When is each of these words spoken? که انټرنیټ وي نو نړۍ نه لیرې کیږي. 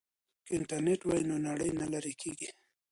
که 0.45 0.51
انټرنیټ 0.57 1.01
وي 1.05 1.21
نو 1.29 1.35
نړۍ 1.47 1.69
نه 1.79 1.85
لیرې 1.91 2.13
کیږي. 2.21 2.49